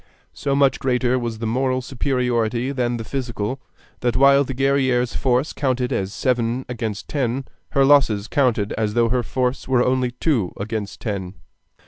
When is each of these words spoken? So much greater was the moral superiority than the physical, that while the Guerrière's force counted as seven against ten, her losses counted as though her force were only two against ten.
So 0.33 0.55
much 0.55 0.79
greater 0.79 1.19
was 1.19 1.37
the 1.37 1.45
moral 1.45 1.79
superiority 1.83 2.71
than 2.71 2.97
the 2.97 3.03
physical, 3.03 3.61
that 3.99 4.17
while 4.17 4.43
the 4.43 4.55
Guerrière's 4.55 5.15
force 5.15 5.53
counted 5.53 5.93
as 5.93 6.11
seven 6.11 6.65
against 6.67 7.07
ten, 7.07 7.45
her 7.73 7.85
losses 7.85 8.27
counted 8.27 8.71
as 8.73 8.95
though 8.95 9.09
her 9.09 9.21
force 9.21 9.67
were 9.67 9.83
only 9.85 10.09
two 10.13 10.53
against 10.57 11.01
ten. 11.01 11.35